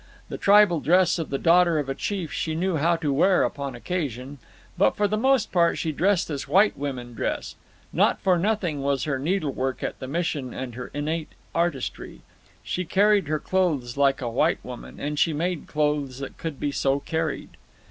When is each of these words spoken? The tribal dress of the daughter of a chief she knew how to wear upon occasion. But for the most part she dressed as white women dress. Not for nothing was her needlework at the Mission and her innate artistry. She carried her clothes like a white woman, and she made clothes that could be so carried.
The 0.29 0.37
tribal 0.39 0.79
dress 0.79 1.19
of 1.19 1.29
the 1.29 1.37
daughter 1.37 1.77
of 1.77 1.87
a 1.87 1.93
chief 1.93 2.33
she 2.33 2.55
knew 2.55 2.77
how 2.77 2.95
to 2.95 3.13
wear 3.13 3.43
upon 3.43 3.75
occasion. 3.75 4.39
But 4.75 4.95
for 4.97 5.07
the 5.07 5.15
most 5.15 5.51
part 5.51 5.77
she 5.77 5.91
dressed 5.91 6.31
as 6.31 6.47
white 6.47 6.75
women 6.75 7.13
dress. 7.13 7.53
Not 7.93 8.19
for 8.19 8.39
nothing 8.39 8.81
was 8.81 9.03
her 9.03 9.19
needlework 9.19 9.83
at 9.83 9.99
the 9.99 10.07
Mission 10.07 10.55
and 10.55 10.73
her 10.73 10.89
innate 10.95 11.33
artistry. 11.53 12.21
She 12.63 12.83
carried 12.83 13.27
her 13.27 13.37
clothes 13.37 13.95
like 13.95 14.21
a 14.23 14.27
white 14.29 14.65
woman, 14.65 14.99
and 14.99 15.19
she 15.19 15.33
made 15.33 15.67
clothes 15.67 16.17
that 16.17 16.35
could 16.35 16.59
be 16.59 16.71
so 16.71 16.99
carried. 16.99 17.49